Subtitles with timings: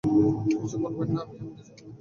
[0.51, 1.87] কিছু বলবেন না, আমি এমনি বুঝে নেব।